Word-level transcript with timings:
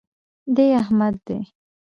دی 0.55 0.67
احمد 0.81 1.15
دئ. 1.25 1.37